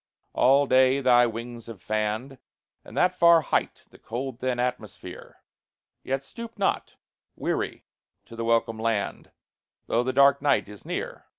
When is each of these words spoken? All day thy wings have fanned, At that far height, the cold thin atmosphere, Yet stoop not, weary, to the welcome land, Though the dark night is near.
All 0.33 0.65
day 0.65 0.99
thy 0.99 1.27
wings 1.27 1.67
have 1.67 1.79
fanned, 1.79 2.39
At 2.83 2.95
that 2.95 3.13
far 3.13 3.41
height, 3.41 3.83
the 3.91 3.99
cold 3.99 4.39
thin 4.39 4.59
atmosphere, 4.59 5.43
Yet 6.03 6.23
stoop 6.23 6.57
not, 6.57 6.95
weary, 7.35 7.85
to 8.25 8.35
the 8.35 8.43
welcome 8.43 8.79
land, 8.79 9.29
Though 9.85 10.01
the 10.01 10.11
dark 10.11 10.41
night 10.41 10.67
is 10.67 10.85
near. 10.85 11.27